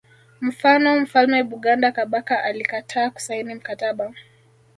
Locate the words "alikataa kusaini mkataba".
2.43-4.13